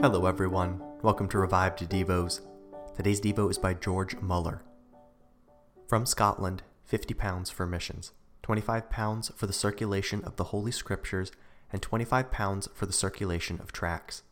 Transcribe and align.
Hello, 0.00 0.26
everyone. 0.26 0.80
Welcome 1.02 1.28
to 1.30 1.38
Revived 1.38 1.80
Devos. 1.90 2.42
Today's 2.94 3.20
Devo 3.20 3.50
is 3.50 3.58
by 3.58 3.74
George 3.74 4.14
Muller. 4.20 4.62
From 5.88 6.06
Scotland, 6.06 6.62
£50 6.88 7.52
for 7.52 7.66
missions, 7.66 8.12
£25 8.44 9.34
for 9.36 9.48
the 9.48 9.52
circulation 9.52 10.22
of 10.22 10.36
the 10.36 10.44
Holy 10.44 10.70
Scriptures, 10.70 11.32
and 11.72 11.82
£25 11.82 12.72
for 12.72 12.86
the 12.86 12.92
circulation 12.92 13.58
of 13.60 13.72
tracts. 13.72 14.22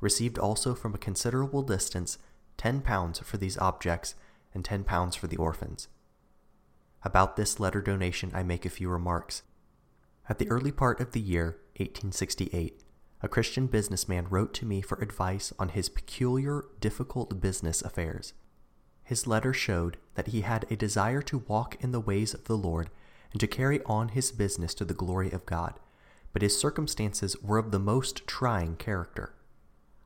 Received 0.00 0.38
also 0.38 0.74
from 0.74 0.94
a 0.94 0.98
considerable 0.98 1.62
distance 1.62 2.18
£10 2.58 3.24
for 3.24 3.38
these 3.38 3.56
objects 3.56 4.16
and 4.52 4.64
£10 4.64 5.16
for 5.16 5.28
the 5.28 5.38
orphans. 5.38 5.88
About 7.04 7.36
this 7.36 7.58
letter 7.58 7.80
donation, 7.80 8.32
I 8.34 8.42
make 8.42 8.66
a 8.66 8.68
few 8.68 8.90
remarks. 8.90 9.44
At 10.28 10.38
the 10.38 10.50
early 10.50 10.72
part 10.72 11.00
of 11.00 11.12
the 11.12 11.20
year, 11.20 11.56
1868, 11.78 12.82
a 13.22 13.28
Christian 13.28 13.66
businessman 13.66 14.26
wrote 14.30 14.54
to 14.54 14.66
me 14.66 14.80
for 14.80 14.98
advice 14.98 15.52
on 15.58 15.70
his 15.70 15.88
peculiar, 15.88 16.64
difficult 16.80 17.40
business 17.40 17.82
affairs. 17.82 18.32
His 19.04 19.26
letter 19.26 19.52
showed 19.52 19.98
that 20.14 20.28
he 20.28 20.40
had 20.40 20.64
a 20.70 20.76
desire 20.76 21.20
to 21.22 21.44
walk 21.46 21.76
in 21.80 21.92
the 21.92 22.00
ways 22.00 22.32
of 22.32 22.44
the 22.44 22.56
Lord 22.56 22.90
and 23.32 23.40
to 23.40 23.46
carry 23.46 23.82
on 23.84 24.08
his 24.08 24.32
business 24.32 24.72
to 24.74 24.84
the 24.84 24.94
glory 24.94 25.30
of 25.30 25.46
God, 25.46 25.74
but 26.32 26.42
his 26.42 26.58
circumstances 26.58 27.36
were 27.42 27.58
of 27.58 27.72
the 27.72 27.78
most 27.78 28.26
trying 28.26 28.76
character. 28.76 29.34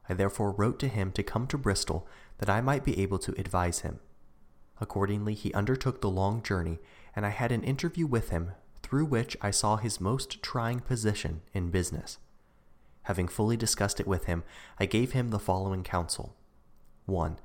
I 0.08 0.14
therefore 0.14 0.52
wrote 0.52 0.78
to 0.80 0.88
him 0.88 1.12
to 1.12 1.22
come 1.22 1.46
to 1.48 1.58
Bristol 1.58 2.08
that 2.38 2.50
I 2.50 2.60
might 2.60 2.84
be 2.84 2.98
able 3.00 3.18
to 3.20 3.38
advise 3.38 3.80
him. 3.80 4.00
Accordingly, 4.80 5.34
he 5.34 5.52
undertook 5.52 6.00
the 6.00 6.10
long 6.10 6.42
journey, 6.42 6.78
and 7.14 7.24
I 7.24 7.30
had 7.30 7.52
an 7.52 7.62
interview 7.62 8.06
with 8.06 8.30
him 8.30 8.52
through 8.82 9.06
which 9.06 9.36
I 9.40 9.50
saw 9.50 9.76
his 9.76 10.00
most 10.00 10.42
trying 10.42 10.80
position 10.80 11.42
in 11.54 11.70
business. 11.70 12.18
Having 13.04 13.28
fully 13.28 13.56
discussed 13.56 14.00
it 14.00 14.06
with 14.06 14.24
him, 14.24 14.44
I 14.78 14.86
gave 14.86 15.12
him 15.12 15.30
the 15.30 15.38
following 15.38 15.82
counsel 15.82 16.34
1. 17.06 17.38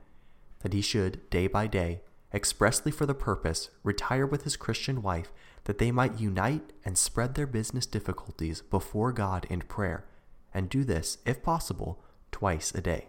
That 0.62 0.74
he 0.74 0.82
should, 0.82 1.30
day 1.30 1.48
by 1.48 1.68
day, 1.68 2.02
expressly 2.34 2.92
for 2.92 3.06
the 3.06 3.14
purpose, 3.14 3.70
retire 3.84 4.26
with 4.26 4.44
his 4.44 4.58
Christian 4.58 5.02
wife, 5.02 5.32
that 5.66 5.78
they 5.78 5.92
might 5.92 6.20
unite 6.20 6.74
and 6.86 6.98
spread 6.98 7.36
their 7.36 7.48
business 7.48 7.86
difficulties 7.86 8.62
before 8.62 9.12
God 9.12 9.46
in 9.50 9.62
prayer, 9.62 10.06
and 10.54 10.70
do 10.70 10.84
this, 10.84 11.18
if 11.26 11.44
possible, 11.44 12.04
twice 12.32 12.74
a 12.74 12.82
day. 12.82 13.08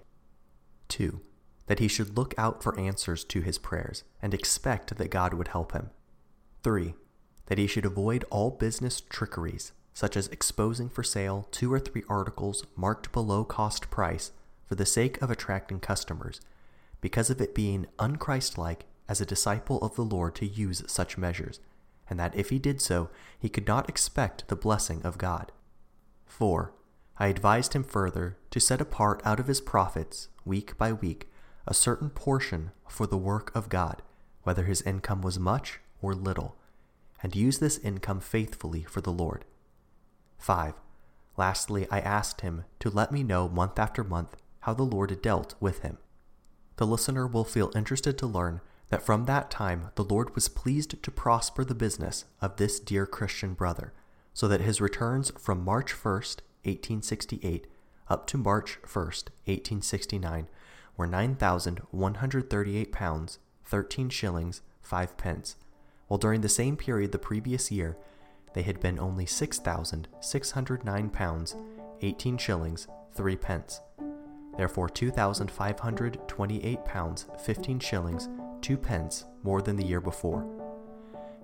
2. 0.89 1.21
That 1.67 1.79
he 1.79 1.89
should 1.89 2.17
look 2.17 2.35
out 2.37 2.63
for 2.63 2.79
answers 2.79 3.23
to 3.25 3.43
his 3.43 3.59
prayers, 3.59 4.03
and 4.21 4.35
expect 4.35 4.97
that 4.97 5.11
God 5.11 5.35
would 5.35 5.49
help 5.49 5.73
him. 5.73 5.91
3. 6.65 6.95
That 7.47 7.59
he 7.59 7.67
should 7.67 7.85
avoid 7.85 8.25
all 8.31 8.51
business 8.51 9.01
trickeries, 9.01 9.73
such 9.95 10.17
as 10.17 10.29
exposing 10.29 10.89
for 10.89 11.03
sale 11.03 11.49
two 11.51 11.73
or 11.73 11.79
three 11.79 12.05
articles 12.09 12.65
marked 12.77 13.13
below 13.13 13.45
cost 13.45 13.91
price 13.91 14.33
for 14.67 14.75
the 14.75 14.87
sake 14.87 15.21
of 15.21 15.31
attracting 15.31 15.81
customers, 15.81 16.41
because 17.01 17.31
of 17.31 17.41
it 17.41 17.55
being 17.55 17.87
unchristlike 17.99 18.83
as 19.09 19.21
a 19.21 19.27
disciple 19.27 19.79
of 19.79 19.97
the 19.97 20.05
Lord 20.05 20.35
to 20.37 20.47
use 20.47 20.85
such 20.87 21.19
measures, 21.19 21.59
and 22.09 22.19
that 22.21 22.35
if 22.37 22.51
he 22.51 22.59
did 22.59 22.81
so, 22.81 23.11
he 23.39 23.49
could 23.49 23.67
not 23.67 23.89
expect 23.89 24.47
the 24.49 24.57
blessing 24.57 25.03
of 25.03 25.19
God. 25.19 25.51
4. 26.27 26.73
I 27.19 27.27
advised 27.27 27.75
him 27.75 27.85
further 27.85 28.39
to 28.51 28.61
set 28.61 28.81
apart 28.81 29.21
out 29.25 29.41
of 29.41 29.49
his 29.49 29.61
profits, 29.61 30.29
week 30.45 30.79
by 30.79 30.93
week, 30.93 31.29
a 31.67 31.75
certain 31.75 32.11
portion 32.11 32.71
for 32.89 33.07
the 33.07 33.19
work 33.19 33.55
of 33.55 33.69
God, 33.69 34.03
whether 34.45 34.65
his 34.65 34.83
income 34.83 35.21
was 35.21 35.39
much 35.39 35.81
or 36.01 36.15
little, 36.15 36.57
and 37.23 37.37
use 37.37 37.59
this 37.59 37.79
income 37.79 38.21
faithfully 38.21 38.85
for 38.85 39.01
the 39.01 39.13
Lord. 39.13 39.45
5. 40.41 40.75
Lastly, 41.37 41.87
I 41.91 42.01
asked 42.01 42.41
him 42.41 42.65
to 42.81 42.91
let 42.91 43.13
me 43.13 43.23
know 43.23 43.49
month 43.49 43.79
after 43.79 44.03
month 44.03 44.37
how 44.61 44.75
the 44.75 44.83
Lord 44.83 45.23
dealt 45.23 45.55
with 45.61 45.81
him. 45.81 45.99
The 46.77 46.87
listener 46.87 47.27
will 47.27 47.45
feel 47.45 47.71
interested 47.75 48.19
to 48.19 48.27
learn 48.27 48.61
that 48.89 49.03
from 49.03 49.27
that 49.27 49.51
time 49.51 49.91
the 49.95 50.05
Lord 50.05 50.35
was 50.35 50.49
pleased 50.49 51.03
to 51.03 51.11
prosper 51.11 51.65
the 51.65 51.75
business 51.75 52.25
of 52.41 52.57
this 52.57 52.81
dear 52.81 53.07
Christian 53.07 53.55
brother, 53.55 53.93
so 54.35 54.49
that 54.49 54.61
his 54.61 54.81
returns 54.81 55.31
from 55.39 55.65
March 55.65 55.93
1st, 55.93 56.41
1868, 56.65 57.67
up 58.09 58.27
to 58.27 58.37
March 58.37 58.79
1st, 58.83 59.29
1869, 59.47 60.49
were 60.97 61.07
£9,138, 61.07 63.39
13 63.65 64.09
shillings, 64.09 64.63
5 64.83 65.17
pence, 65.17 65.57
while 66.09 66.19
during 66.19 66.41
the 66.41 66.49
same 66.49 66.77
period 66.77 67.13
the 67.13 67.19
previous 67.19 67.71
year 67.71 67.97
they 68.53 68.63
had 68.63 68.81
been 68.81 68.99
only 68.99 69.27
£6,609, 69.27 71.65
18 72.03 72.39
shillings, 72.39 72.89
3 73.15 73.37
pence. 73.37 73.81
Therefore, 74.57 74.89
£2,528, 74.89 77.41
15 77.41 77.79
shillings, 77.79 78.29
2 78.63 78.77
pence 78.77 79.25
more 79.43 79.63
than 79.63 79.77
the 79.77 79.87
year 79.87 80.01
before. 80.01 80.41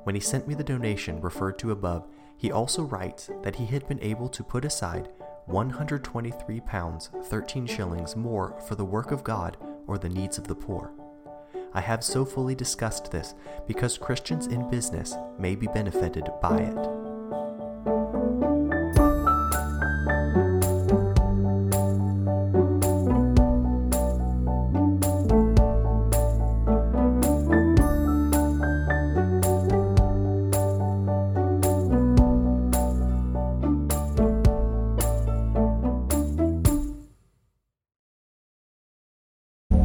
When 0.04 0.14
he 0.14 0.20
sent 0.20 0.46
me 0.46 0.54
the 0.54 0.64
donation 0.64 1.20
referred 1.20 1.58
to 1.60 1.72
above, 1.72 2.06
he 2.36 2.52
also 2.52 2.82
writes 2.82 3.30
that 3.42 3.56
he 3.56 3.66
had 3.66 3.88
been 3.88 4.00
able 4.00 4.28
to 4.28 4.44
put 4.44 4.64
aside 4.64 5.08
123 5.46 6.60
pounds 6.60 7.10
13 7.24 7.66
shillings 7.66 8.16
more 8.16 8.54
for 8.68 8.74
the 8.74 8.84
work 8.84 9.12
of 9.12 9.24
God 9.24 9.56
or 9.86 9.96
the 9.96 10.08
needs 10.08 10.38
of 10.38 10.48
the 10.48 10.54
poor. 10.54 10.92
I 11.74 11.80
have 11.80 12.02
so 12.02 12.24
fully 12.24 12.54
discussed 12.54 13.10
this 13.10 13.34
because 13.66 13.98
Christians 13.98 14.46
in 14.46 14.70
business 14.70 15.14
may 15.38 15.54
be 15.54 15.66
benefited 15.66 16.28
by 16.40 16.58
it. 16.58 17.05